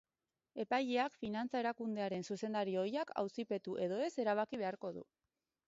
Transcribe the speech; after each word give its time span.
Epaileak 0.61 1.19
finantza 1.25 1.61
erakundearen 1.65 2.25
zuzendari 2.35 2.75
ohiak 2.85 3.13
auzipetu 3.25 3.77
edo 3.87 4.03
ez 4.07 4.11
erabaki 4.25 4.65
beharko 4.67 4.95
du. 5.01 5.09